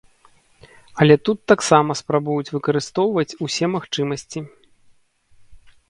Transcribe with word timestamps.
Але 1.03 1.17
тут 1.29 1.39
таксама 1.51 1.91
спрабуюць 2.01 2.53
выкарыстоўваць 2.57 3.29
усе 3.47 3.65
магчымасці. 3.79 4.39